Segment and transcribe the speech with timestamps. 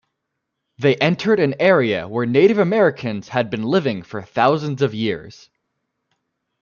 [0.79, 5.51] They entered an area where Native Americans had been living for thousands of years.